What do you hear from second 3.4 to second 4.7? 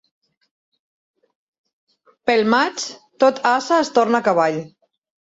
ase es torna cavall.